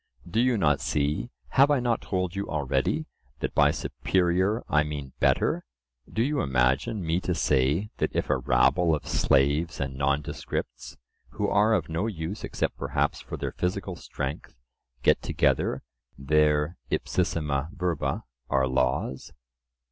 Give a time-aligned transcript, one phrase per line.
[0.27, 3.05] do you not see—have I not told you already,
[3.39, 5.63] that by superior I mean better:
[6.11, 10.97] do you imagine me to say, that if a rabble of slaves and nondescripts,
[11.33, 14.55] who are of no use except perhaps for their physical strength,
[15.03, 15.83] get together,
[16.17, 19.31] their ipsissima verba are laws?